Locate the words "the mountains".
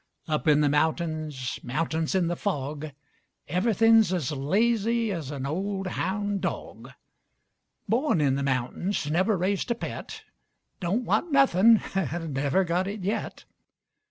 0.61-1.59, 8.33-9.11